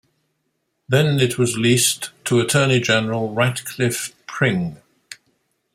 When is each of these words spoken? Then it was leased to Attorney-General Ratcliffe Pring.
Then 0.89 1.19
it 1.19 1.37
was 1.37 1.59
leased 1.59 2.09
to 2.25 2.39
Attorney-General 2.39 3.35
Ratcliffe 3.35 4.15
Pring. 4.25 4.77